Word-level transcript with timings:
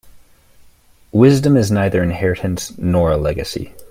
Wisdom 1.11 1.55
is 1.55 1.69
neither 1.69 2.01
inheritance 2.01 2.75
nor 2.75 3.11
a 3.11 3.17
legacy. 3.17 3.75